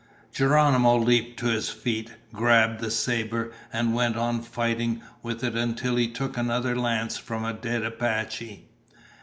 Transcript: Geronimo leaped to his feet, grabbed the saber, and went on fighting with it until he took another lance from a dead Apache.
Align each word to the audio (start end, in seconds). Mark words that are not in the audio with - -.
Geronimo 0.33 0.97
leaped 0.97 1.37
to 1.41 1.45
his 1.45 1.69
feet, 1.69 2.09
grabbed 2.33 2.79
the 2.79 2.89
saber, 2.89 3.51
and 3.71 3.93
went 3.93 4.15
on 4.15 4.41
fighting 4.41 4.99
with 5.21 5.43
it 5.43 5.55
until 5.55 5.95
he 5.95 6.07
took 6.07 6.35
another 6.37 6.75
lance 6.75 7.17
from 7.19 7.45
a 7.45 7.53
dead 7.53 7.83
Apache. 7.83 8.67